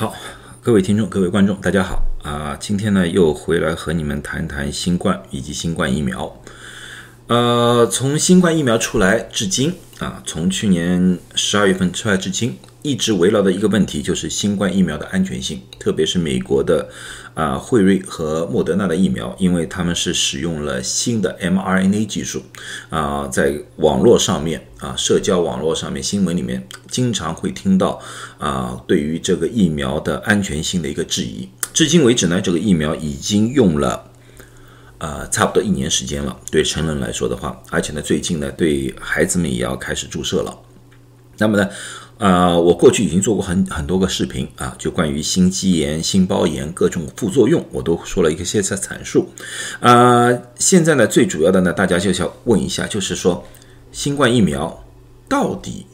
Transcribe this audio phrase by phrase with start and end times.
[0.00, 0.14] 好，
[0.62, 2.56] 各位听众、各位观众，大家好啊！
[2.58, 6.34] 今天呢，又回来和你们谈谈新冠以及新冠疫苗。
[7.30, 12.58] 呃，从新冠疫苗出来至今啊，从去年十二月份出来至今。
[12.82, 16.88] 一直围绕的一个问题就是新冠疫苗的安全性，特别是美国的
[17.34, 22.42] 啊辉瑞和莫德纳的疫苗，因为他们是使用了新的 mRNA 技术
[22.88, 28.00] 啊，在网络上面啊，社交网络上面，新闻里面经常会听到
[28.38, 31.48] 啊，对于这个疫苗的安全性的一个质疑。
[31.72, 34.09] 至今为止呢，这个疫苗已经用了
[35.00, 40.56] 呃差不多一年时间了，对成人来说的话，而且呢，最近呢，对孩子们也要开始注射了。
[41.36, 41.68] 那么呢？
[42.18, 49.26] 啊，我过去已经做过很很多个视频啊，就关于心肌炎、心包炎各种副作用，我都说了一些些阐述。
[49.80, 53.42] 啊，现在呢，最主要的呢，大家就想问一下，就是说，
[53.90, 54.84] 新冠疫苗
[55.26, 55.86] 到底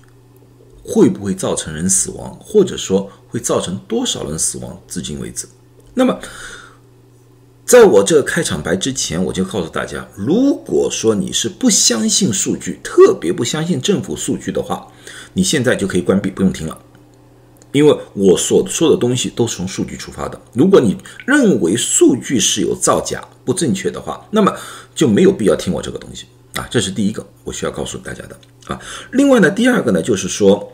[0.82, 4.76] 会不会造成人死亡，或者说会造成多少人死亡？
[4.88, 5.46] 至今为止，
[5.94, 6.18] 那么。
[7.66, 14.86] 在我这个开场白之前，我就告诉大家，如果说你是不相信数据，特别不相信政府数据的话，
[15.32, 16.78] 你现在就可以关闭，不用听了，
[17.72, 20.40] 因为我所说的东西都是从数据出发的。
[20.52, 24.54] 如果你认为数据是有造假、不正确的话，那么
[24.94, 26.68] 就没有必要听我这个东西啊。
[26.70, 28.80] 这是第一个我需要告诉大家的啊。
[29.10, 30.72] 另外呢，第二个呢，就是说。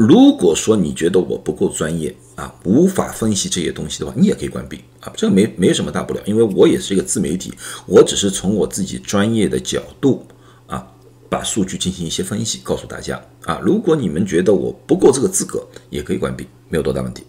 [0.00, 7.52] 如果说你觉得我不够专业啊，无法分析这些东西的话，你也可以关闭啊，这个没没什么大不了，因为我也是一个自媒体，
[7.84, 10.24] 我只是从我自己专业的角度
[10.66, 10.90] 啊，
[11.28, 13.60] 把数据进行一些分析，告诉大家啊。
[13.62, 17.22] 如果你们觉得我不够这个资格，也可以关闭，没有多大问题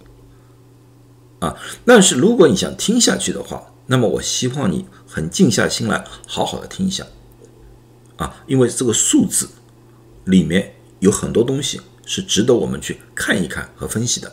[1.40, 1.54] 啊。
[1.84, 7.06] 但是如果你想听下去的话，那么我希望你很静下心来，好好的听一下
[8.16, 9.50] 啊，因为这个数字
[10.24, 11.82] 里面有很多东西。
[12.06, 14.32] 是值得我们去看一看和分析的。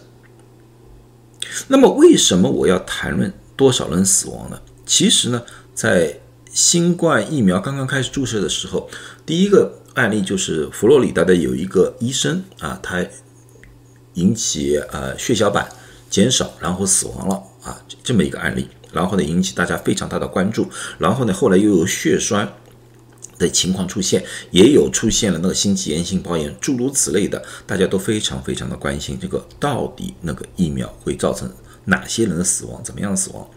[1.69, 4.61] 那么，为什么我要谈论多少人死亡呢？
[4.85, 5.43] 其实呢，
[5.75, 6.19] 在
[6.53, 8.89] 新冠疫苗刚刚开始注射的时候，
[9.25, 13.05] 第一个案例就是佛罗里达的有一个医生啊，他
[14.15, 15.69] 引起呃血小板
[16.11, 22.53] 减少，然后死亡了啊，这么一个案例，然后呢引起大家非常大的关注，然后呢后来又有血栓。
[23.39, 31.49] 的情况出现，也有出现了那个心肌炎、性包炎，诸如此类的，大家都非常非常的关心这个到底那个疫苗会造成
[31.85, 33.49] 哪些人的死亡，怎么样死亡？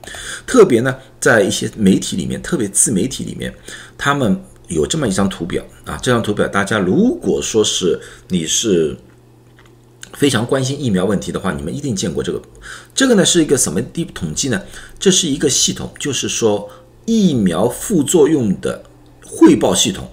[0.45, 3.53] 特别呢，在一些媒体里面，特别自媒体里面，
[3.97, 8.95] 他们有这么一张图表啊，这张图表大家如果说是你是
[10.13, 12.41] 非常关心疫苗问题的话，你们一定见过这个。
[12.93, 14.61] 这个呢是一个什么地统计呢？
[14.99, 16.69] 这是一个系统，就是说
[17.05, 18.83] 疫苗副作用的。
[19.31, 20.09] 汇报系统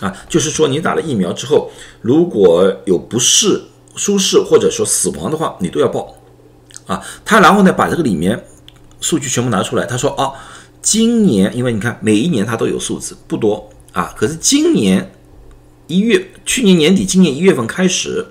[0.00, 1.70] 啊，就是说你打了疫苗之后，
[2.00, 3.62] 如果有不适、
[3.94, 6.16] 舒适或者说死亡的话，你都要报
[6.86, 7.00] 啊。
[7.24, 8.42] 他然后呢，把这个里面
[9.00, 10.32] 数据全部拿出来，他说啊，
[10.80, 15.12] 今年因为你看每一年他都有数字，不多啊，可是今年
[15.86, 18.26] 一月，去年年底，今年一月份开始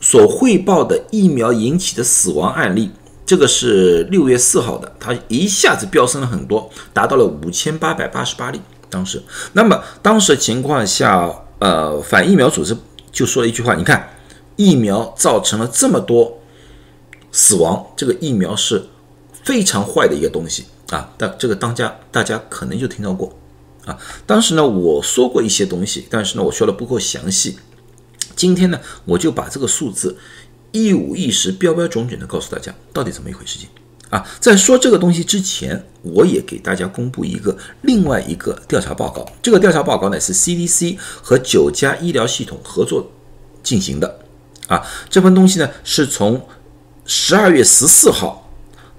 [0.00, 2.90] 所汇报的疫苗引起的死亡案例，
[3.24, 8.60] 这个是六月四号的，它一下子飙升了很多，达到了五千八百八十八例。
[8.88, 12.76] 当时，那么当时情况下，呃，反疫苗组织
[13.10, 14.08] 就说了一句话：，你看，
[14.56, 16.40] 疫苗造成了这么多
[17.32, 18.84] 死亡，这个疫苗是
[19.42, 21.12] 非常坏的一个东西啊。
[21.18, 23.32] 但这个当家大家可能就听到过
[23.84, 23.98] 啊。
[24.24, 27.58] 当时呢，我说过一些东西，但是呢，我说的不够详细。
[28.34, 30.16] 今天呢，我就把这个数字
[30.72, 33.68] 一五一十、标标准准的告诉大家，到底怎么一回事情。
[34.10, 39.26] 啊，在说这个东西之前，我也给大家公布一个另外一个调查报告。
[39.42, 43.10] 这个调查报告呢是 CDC 和九家医疗系统合作
[43.62, 44.20] 进行的。
[44.68, 46.46] 啊，这份东西呢是从
[47.04, 48.50] 十二月十四号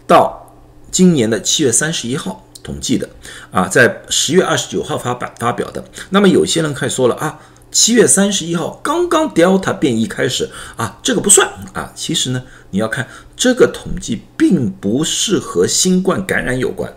[0.05, 0.53] 到
[0.91, 3.09] 今年的七月三十一号统计的。
[3.51, 5.83] 啊，在十月二十九号发版发表的。
[6.09, 7.39] 那么有些人开始说了啊。
[7.71, 11.91] 七月三十一号，刚刚 Delta 变异开始啊，这个不算啊。
[11.95, 12.41] 其实呢，
[12.71, 16.91] 你要看这个统计，并不是和新冠感染有关，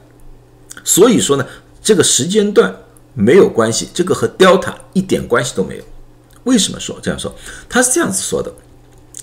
[0.85, 1.47] 所以说呢，
[1.83, 2.75] 这个时间段
[3.12, 5.85] 没有关系，这个和 Delta 一点关系都没有。
[6.44, 7.35] 为什么说这样说？
[7.69, 8.50] 他是这样子说的，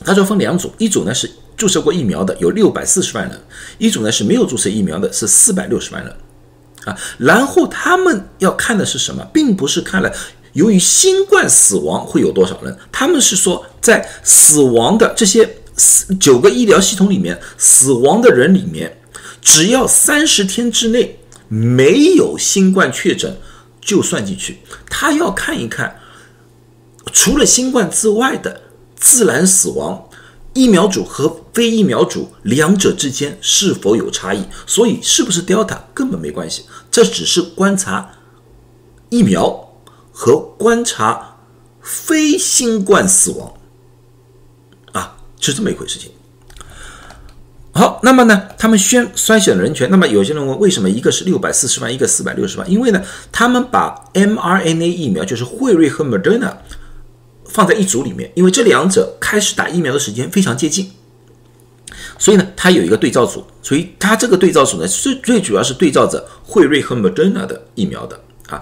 [0.05, 3.35] 他说分两组，一组呢是注射过疫苗的，有六百四十万人；
[3.79, 6.15] 一组呢是没有注射疫苗的，是四百六十万人
[6.85, 6.95] 啊。
[7.17, 10.13] 然后他们要看的是什么，并不是看了。
[10.57, 12.75] 由于新冠死亡会有多少人？
[12.91, 15.57] 他们是说，在死亡的这些
[16.19, 18.99] 九个医疗系统里面，死亡的人里面，
[19.39, 23.37] 只要三十天之内没有新冠确诊，
[23.79, 24.57] 就算进去。
[24.89, 25.99] 他要看一看，
[27.13, 28.61] 除了新冠之外的
[28.95, 30.09] 自然死亡，
[30.55, 34.43] 疫苗组和非疫苗组两者之间是否有差异？
[34.65, 38.09] 所以是不是 Delta 根本没关系，这只是观察
[39.09, 39.66] 疫苗
[40.19, 41.37] 和观察
[41.79, 43.53] 非新冠死亡
[44.91, 46.09] 啊，是这么一回事情。
[47.71, 49.87] 好，那么呢，他们宣筛选人权。
[49.91, 52.67] 那么有些人问，为什么一个是六百四十万，一个四百六十万？
[52.67, 52.99] 因为呢，
[53.31, 56.51] 他们把 mRNA 疫苗，就是辉瑞和 Moderna
[57.45, 60.91] 放在一组里面，因为这两者开始打疫苗的时间非常接近，
[62.17, 63.45] 所以呢，它有一个对照组。
[63.61, 68.19] 所以它这个对照组呢，最最主要是对照着辉瑞和 Moderna 的疫苗的
[68.49, 68.59] 啊。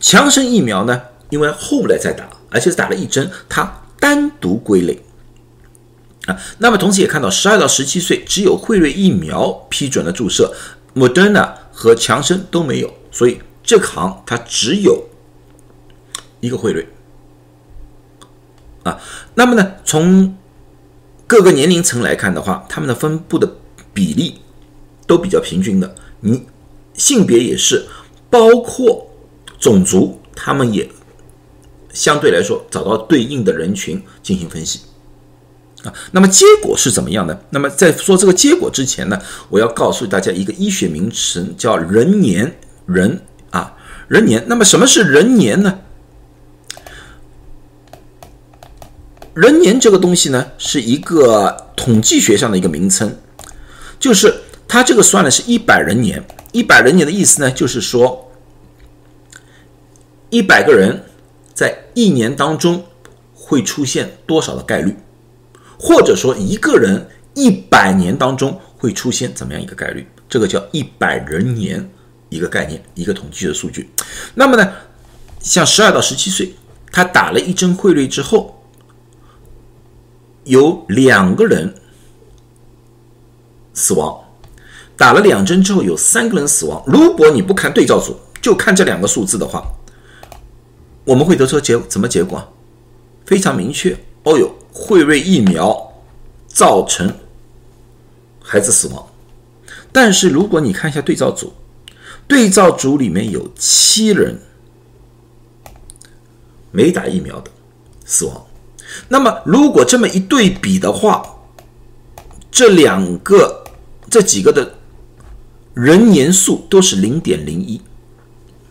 [0.00, 4.98] 强生疫苗呢，因为后来再打，而且是打了一针，它单独归类。
[6.26, 10.54] 啊，那么同时也看到，十二到十七岁只有辉瑞疫苗批准了注射
[10.94, 15.04] ，Moderna 和强生都没有，所以这行它只有
[16.40, 16.86] 一个辉瑞。
[18.82, 18.98] 啊，
[19.34, 20.36] 那么呢，从
[21.26, 23.56] 各个年龄层来看的话，他们的分布的
[23.92, 24.40] 比例
[25.06, 26.46] 都比较平均的，你
[26.94, 27.86] 性别也是，
[28.28, 29.09] 包括
[29.60, 30.90] 种族，他们也
[31.92, 34.80] 相对来说找到对应的人群进行分析。
[35.84, 37.42] 啊，那么结果是怎么样的？
[37.50, 39.18] 那么在说这个结果之前呢，
[39.48, 43.76] 我要告诉大家一个医学名词，叫人年人啊，
[44.08, 44.44] 人年。
[44.46, 45.78] 那么什么是人年呢？
[49.32, 53.16] 人年这个东西呢，是一个统计学上的一个名称，
[53.98, 56.22] 就是它这个算的是一百人年，
[56.52, 58.29] 一百人年的意思呢，就是说
[60.30, 61.04] 一百个人
[61.52, 62.84] 在一年当中
[63.34, 64.96] 会出现多少的概率。
[65.78, 70.06] 或者说一个人一百年当中会出现怎么样一个概率？
[70.28, 71.90] 这个叫一百人年
[72.28, 73.90] 一个概念，一个统计的数据。
[74.34, 74.72] 那么呢，
[75.40, 76.54] 像十二到十七岁，
[76.92, 78.62] 他打了一针汇率之后，
[80.44, 81.74] 有两个人
[83.72, 84.22] 死亡；
[84.98, 86.82] 打了两针之后，有三个人死亡。
[86.86, 89.64] 如果你不看对照组，就看这两个数字的话，
[91.10, 92.52] 我们会得出结怎么结果？
[93.26, 93.98] 非常明确。
[94.22, 94.54] 哦哟。
[94.72, 95.92] 辉瑞疫苗
[96.46, 97.12] 造成
[98.40, 99.04] 孩子死亡，
[99.90, 101.52] 但是如果你看一下对照组，
[102.28, 104.40] 对照组里面有七人
[106.70, 107.50] 没打疫苗的
[108.04, 108.46] 死亡。
[109.08, 111.20] 那么如果这么一对比的话，
[112.52, 113.64] 这两个
[114.08, 114.74] 这几个的
[115.74, 117.80] 人年数都是零点零一，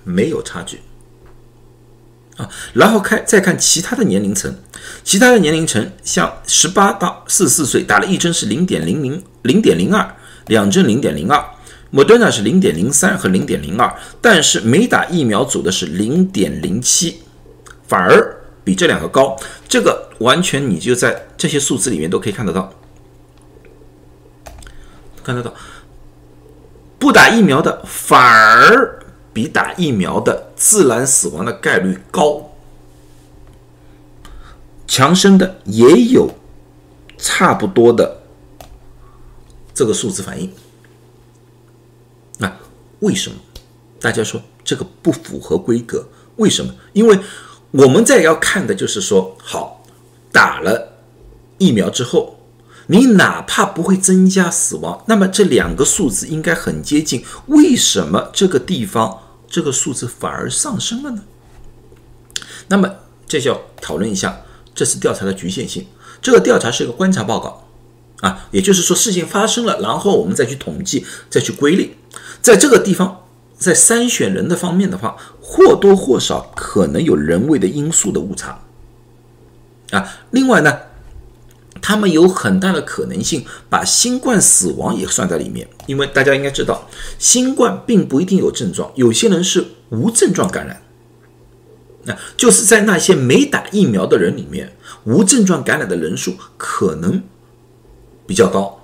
[0.06, 0.80] 没有差距。
[2.40, 4.56] 啊，然后看再看其他的年龄层，
[5.04, 10.16] 其他的年龄层像十八到四十四岁打了一针是零点零零零点零二，
[10.48, 11.44] 两针零点零二，
[11.90, 17.20] 莫德纳是零点零三和零点零二，但是没打疫苗组的是零点零七，
[17.90, 19.38] 反而比这两个高，
[19.68, 22.74] 这个完全你就在这些数字里面都可以看得到，
[25.22, 25.54] 看得到，
[26.98, 28.96] 不打疫苗的反而。
[29.40, 32.52] 比打疫苗的自然死亡的概率高，
[34.86, 36.30] 强生的也有
[37.18, 38.22] 差不多的
[39.74, 40.52] 这个数字反应。
[42.38, 42.54] 那
[43.00, 43.38] 为什么
[44.02, 46.10] 大家说这个不符合规格？
[46.36, 46.76] 为什么？
[46.92, 47.18] 因为
[47.72, 49.86] 我们在要看的就是说，好
[50.34, 50.98] 打了
[51.60, 52.42] 疫苗之后，
[52.88, 57.24] 你哪怕不会增加死亡，那么这两个数字应该很接近。
[57.46, 59.22] 为什么这个地方？
[59.50, 61.24] 这个数字反而上升了呢？
[62.68, 62.90] 那么
[63.28, 64.42] 这就要讨论一下
[64.76, 65.88] 这次调查的局限性。
[66.22, 67.68] 这个调查是一个观察报告
[68.22, 71.98] 啊，也就是说事情发生了，然后我们再去统计，再去归类。
[72.42, 73.26] 在这个地方，
[73.58, 78.62] 在筛选人的方面的话，或多或少可能有人为的因素的误差
[79.92, 80.20] 啊。
[80.32, 80.89] 另外呢。
[81.82, 90.82] 他们有很大的可能性把新冠死亡也算在里面，因为大家应该知道，新冠并不一定有症状，有些人是无症状感染，
[92.04, 97.24] 那就是在那些没打疫苗的人里面，无症状感染的人数可能
[98.28, 98.82] 比较高，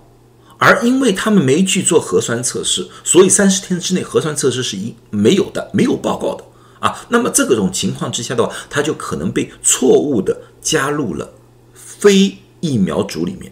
[0.57, 6.43] 而因为他们没去做核酸测试，所以三十天之内核酸测试是一没有的，没有报告的
[6.79, 7.05] 啊。
[7.09, 11.33] 那么这种情况之下的话，他就可能被错误的加入了
[11.73, 12.37] 非。
[12.65, 13.51] 疫苗组里面，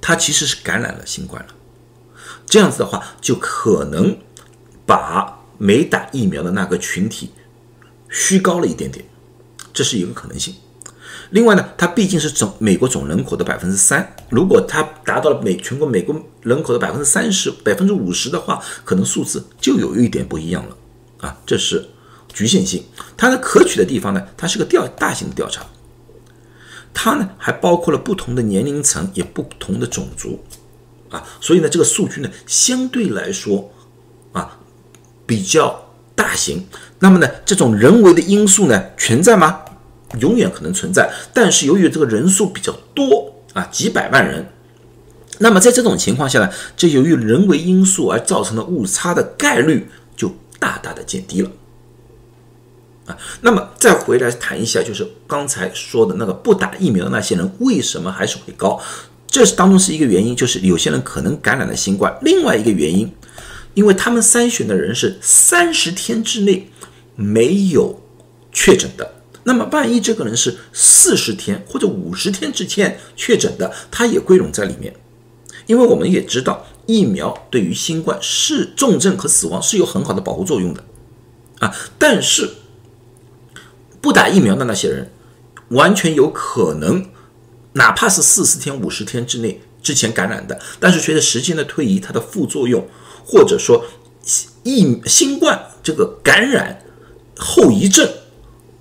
[0.00, 1.54] 他其实是感染了新冠了。
[2.44, 4.16] 这样子的话，就可能
[4.84, 7.30] 把没打疫苗的那个群体
[8.10, 9.04] 虚高了一点点，
[9.72, 10.54] 这是一个可能性。
[11.30, 20.76] 另外呢，它毕竟是总美国总人口的百分之三，如果它达到了美全国美国人口的百分之三十、百分之五十的话，可能数字就有一点不一样了
[21.20, 21.38] 啊。
[21.46, 21.88] 这是
[22.32, 22.82] 局限性。
[23.16, 25.64] 它的可取的地方呢，它是个调大型的调查。
[26.92, 30.38] 它呢还包括了不同的年龄层，也不同的种族，
[31.08, 33.70] 啊，所以呢这个数据呢相对来说
[34.32, 34.58] 啊
[35.26, 36.66] 比较大型。
[36.98, 39.60] 那么呢这种人为的因素呢存在吗？
[40.18, 44.44] 永远可能存在，但是由于这个人数比较多啊，几百万人，
[45.38, 51.50] 那么在这种情况下呢，这由于人为因素而造成的误差的概率就大大的减低了。
[53.06, 58.80] 啊，那么再回来谈一下，就是刚才说的那个不打疫苗的那些人为什么还是会高？
[59.26, 62.16] 这是当中是一个原因，就是有些人可能感染了新冠。
[62.22, 63.10] 另外一个原因，
[63.74, 66.68] 因为他们筛选的人是三十天之内
[67.14, 68.02] 没有
[68.52, 69.14] 确诊的。
[69.44, 74.94] 那么，万一这个人是四十天或者五十天之前确诊的，他也归拢在里面。
[75.66, 80.84] 因为我们也知道，疫苗对于新冠是重症和死亡是有很好的保护作用的
[81.60, 81.72] 啊。
[81.98, 82.50] 但是，
[84.00, 85.10] 不打疫苗的那些人，
[85.68, 87.06] 完全有可能，
[87.72, 92.86] 哪怕是四十天、五十天之内之前感染的，但是随着时间的推移，它的副作用
[93.24, 93.84] 或者说
[94.62, 96.82] 疫新冠这个感染
[97.36, 98.08] 后遗症。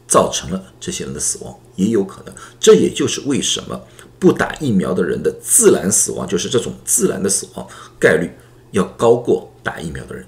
[0.10, 3.80] 造成了这些人的死亡也有可能，这也就是为什么
[4.18, 7.68] 不打疫苗的人的自然死亡，就是这种自然的死亡
[8.00, 8.28] 概率
[8.72, 10.26] 要高过打疫苗的人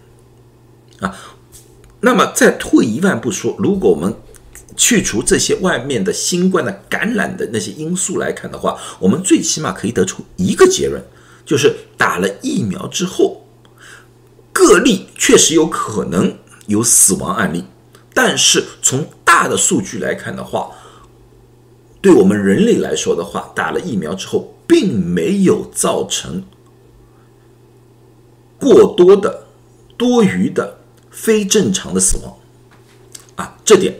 [0.99, 1.17] 啊。
[2.01, 4.13] 那么再退一万步说，如果我们
[4.81, 10.99] 去除这些外面的新冠的感染的那些因素来看的话，我们最起码可以得出一个结论，
[11.45, 13.45] 就是打了疫苗之后，
[14.51, 16.35] 个例确实有可能
[16.65, 17.63] 有死亡案例，
[18.11, 20.71] 但是从大的数据来看的话，
[22.01, 26.43] 对我们人类来说的话，打了疫苗之后，并没有造成
[28.57, 29.45] 过多的、
[29.95, 30.79] 多余的、
[31.11, 32.35] 非正常的死亡
[33.35, 33.55] 啊。
[33.63, 33.93] 这点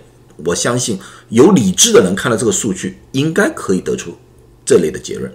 [0.46, 4.18] 我相信有理智的人看了这个数据，应该可以得出
[4.66, 5.32] 这类的结论。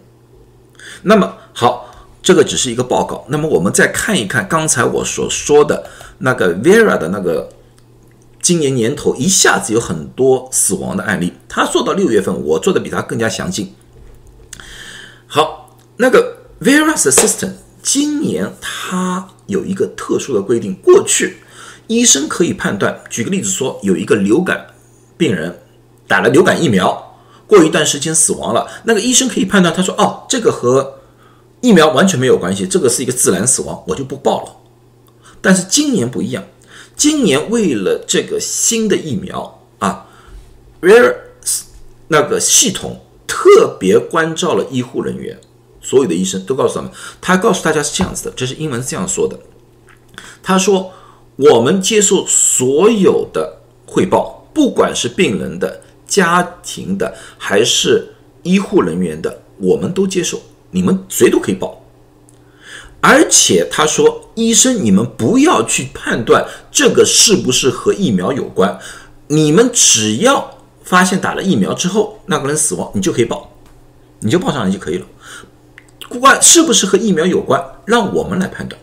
[1.03, 1.89] 那么好，
[2.23, 3.25] 这个只是一个报告。
[3.29, 5.89] 那么我们再看一看刚才我所说的
[6.19, 7.51] 那个 Vera 的那个。
[8.43, 13.75] 今年年头一下子有很多死亡的案例，他做到六月份，我做的比他更加详尽。
[15.27, 21.39] 好，那个 Virus System 今年它有一个特殊的规定，过去
[21.89, 24.69] 医生可以判断，举个例子说，有一个流感
[25.17, 25.61] 病人
[26.07, 30.99] 打了流感疫苗，过一段时间死亡了，那个医生可以判断，他说哦，这个和
[31.61, 34.57] 疫苗完全没有关系，这个是一个自然死亡，我就不报了。
[35.41, 36.45] 但是今年不一样。
[36.97, 40.07] 今年为了这个新的疫苗啊
[40.81, 41.15] ，Rare
[42.09, 45.39] 那个系统特别关照了医护人员，
[45.83, 49.39] 所有的医生都告诉他们，他告诉大家是这样子的，这是英文是这样说的，
[50.43, 50.91] 他说
[51.37, 61.85] 我们接受所有的汇报，不管是病人的家庭的还是医护人员的，我们都接受，你们谁都可以报。
[63.03, 68.79] 而且他说：“医生，你们不要去判断这个是不是和疫苗有关，
[69.27, 73.53] 你们只要发现打了疫苗之后那个人死亡，你就可以报，
[74.21, 75.07] 你就报上来就可以了。
[76.19, 78.81] 关是不是和疫苗有关，让我们来判断。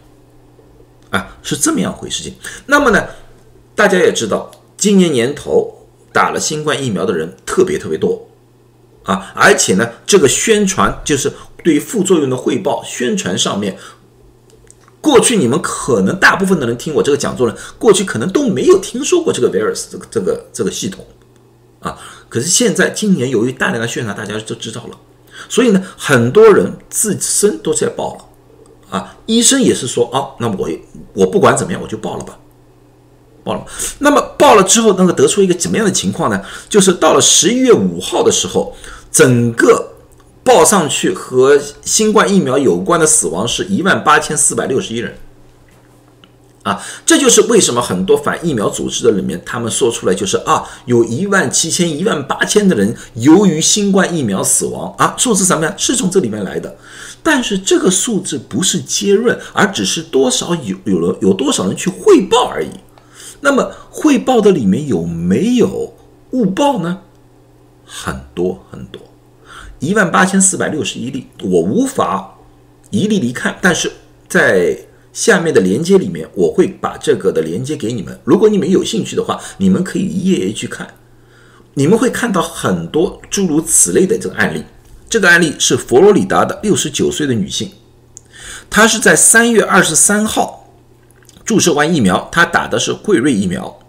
[1.10, 2.36] 啊，是这么样回事情。
[2.68, 3.04] 那么呢，
[3.74, 4.52] 大家也知道，
[4.84, 8.28] 今年年头打了新冠疫苗的人特别特别多。
[9.04, 11.32] 啊，而且呢，这个宣传就是
[11.64, 13.78] 对副作用的汇报宣传上面。”
[15.00, 21.06] 过去你们可能大部分的人听我这个讲座呢，过去可能都没有听说过这个 virus 这个这个这个系统，
[21.80, 21.98] 啊，
[22.28, 25.00] 可是现在今年由于大量的宣传，大家都知道了，
[25.48, 30.70] 所以呢，很多人自身都在报了，啊，医生也是说，啊，那么我
[31.14, 32.38] 我不管怎么样，我就报了吧，
[33.44, 33.66] 报了。
[34.00, 36.42] 那么报了之后，能够得出一个怎么样的情况呢？
[36.70, 38.76] 就是到了十一月五号的时候，
[39.12, 39.90] 整个。
[40.46, 45.16] 报上去和新冠疫苗有关的死亡是一万八千四百六十一人，
[46.64, 55.74] 啊，这就是为什么很多反疫苗组织的里面，他们说出来就是啊，有一万七千、一万八千的人由于新冠疫苗死亡啊，数字什么样？
[55.78, 56.76] 是从这里面来的，
[57.24, 62.68] 但是这个数字不是结论，而只是多少有有了有多少人去汇报而已。
[63.44, 65.94] 那么汇报的里面有没有
[66.32, 67.02] 误报呢？
[67.86, 69.02] 很多很多。
[69.80, 72.38] 一万八千四百六十一例，我无法
[72.90, 73.92] 一例离看，但是
[74.30, 74.78] 在
[75.12, 78.18] 下面的连接里面，我会把这个的连接给你们。
[78.24, 80.88] 如果你们有兴趣的话，你们可以一页一页去看，
[81.74, 84.64] 你们会看到很多诸如此类的这个案例。
[85.10, 87.70] 这个案例是佛罗里达的六十九岁的女性，
[88.70, 90.63] 她是在三月二十三号
[91.46, 93.80] 注射完疫苗，他打的是辉瑞疫苗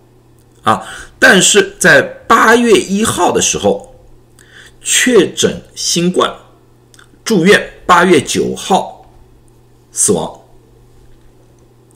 [0.62, 0.86] 啊，
[1.18, 3.90] 但是在八月一号的时候。
[4.86, 6.30] 确诊新冠，
[7.24, 9.10] 住院，八月九号
[9.90, 10.40] 死亡。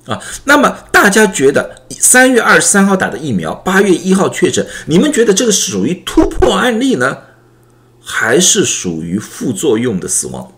[0.06, 7.18] 啊，那么大家觉得三月二十三号打的疫苗，八月一号确诊，你们觉得这个是属于突破案例呢，
[8.02, 10.50] 还是属于副作用的死亡？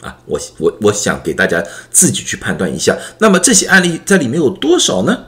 [0.00, 2.96] 啊，我我我想给大家自己去判断一下。
[3.18, 5.26] 那么这些案例在里面有多少呢？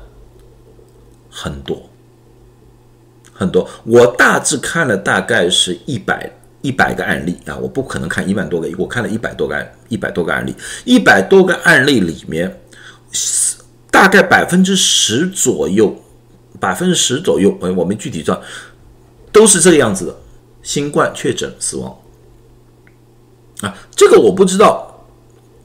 [1.30, 1.88] 很多，
[3.32, 3.68] 很多。
[3.84, 6.30] 我大致看了大概是一百
[6.62, 12.60] 一百个案例啊，我不可能看一万多个，我看了一百多个案一百多个案例，一百多个案例里面。
[13.90, 15.94] 大概百分之十左右，
[16.60, 18.40] 百分之十左右，哎，我们具体算，
[19.32, 20.16] 都是这个样子的，
[20.62, 21.98] 新冠确诊死亡，
[23.62, 25.04] 啊，这个我不知道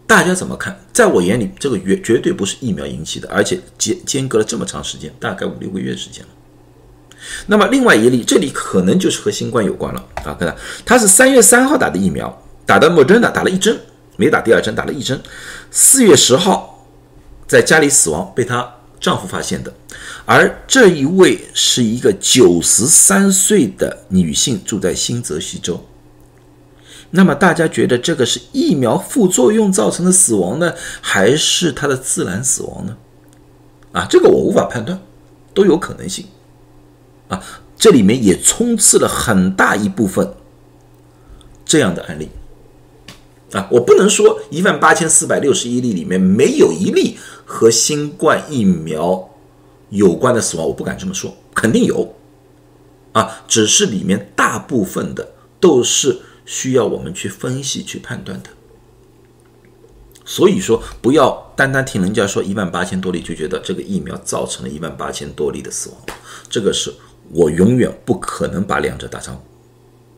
[0.08, 6.30] 大家怎么看，在我眼里，这个绝绝对不是疫苗引起的，而且间间隔了这么长时间，大概五六个月时间了。
[7.48, 13.80] 那么另外一例，这里可能就是和新冠有关了啊，看，他是三月三号打的疫苗，打的莫德纳，打了一针，
[14.18, 15.20] 没打第二针，打了一针，
[15.72, 16.72] 四月十号。
[17.48, 18.68] 在家里死亡，被她
[19.00, 19.72] 丈夫发现的。
[20.26, 25.86] 而这一位是一个九十三岁的女性，住在新泽西州。
[27.16, 32.98] 那么大家觉得这个是疫苗副作用造成的死亡呢，还是她的自然死亡呢？
[33.94, 35.00] 啊，这个我无法判断，
[35.54, 36.26] 都有可能性。
[37.28, 37.42] 啊，
[37.78, 40.36] 这里面也充斥了很大一部分
[41.66, 42.30] 这样的案例。
[43.52, 47.18] 啊，我不能说一万八千四百六十一例里面没有一例。
[47.48, 49.30] 和新冠疫苗
[49.90, 52.16] 有关的死亡，我不敢这么说，肯定有
[53.12, 55.30] 啊，只是里面大部分的
[55.60, 58.50] 都是需要我们去分析、去判断的。
[60.24, 65.98] 所以说，不要单单听人家说一万八千多例就觉得这个疫苗造成了一万八千多例的死亡，
[66.50, 66.92] 这个是
[67.32, 69.40] 我永远不可能把两者打上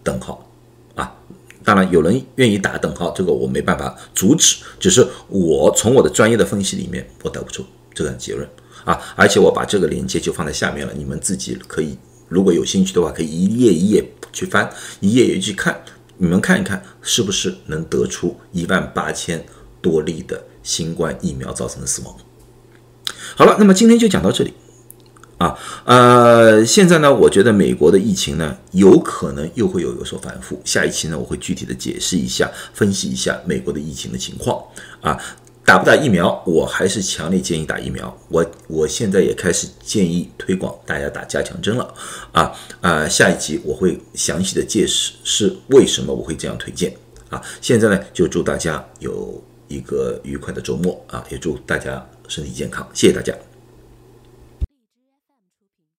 [0.04, 0.50] 等号
[0.96, 1.14] 啊。
[1.66, 4.64] 当然，有人愿意打等号，这个我没办法阻止。
[4.80, 8.48] 只是我从我的专业的分析里面，我得不出这个结论
[8.86, 8.98] 啊。
[9.18, 11.98] 而且我把这个链接就放在下面了，你们自己可以，
[12.30, 15.78] 如果有兴趣的话，可以一页一页去翻，一页一页去看，
[16.18, 19.46] 你们看一看是不是能得出一万八千
[19.82, 22.16] 多例的新冠疫苗造成的死亡。
[23.36, 24.54] 好了，那么今天就讲到这里。
[25.38, 30.60] 啊，呃，现在呢，我觉得美国的疫情呢，有可能又会有有所反复。
[30.66, 34.60] 下一期呢，我会具体的解释一下，分析一下美国的疫情的情况。
[35.00, 35.16] 啊，
[35.68, 38.18] 打不打疫苗，我还是强烈建议打疫苗。
[38.30, 41.94] 我我现在也开始建议推广大家打加强针了。
[42.32, 42.50] 啊
[42.80, 46.96] 啊，下一集我会详细的解释是为什么我会这样推荐。
[47.30, 53.34] 啊，现在呢，就祝大家有一个愉快的周末啊，也祝大家身体健康，谢谢大家。